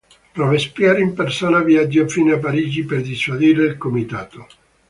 [0.35, 4.47] Robespierre in persona viaggiò fino a Parigi per dissuadere il Comitato.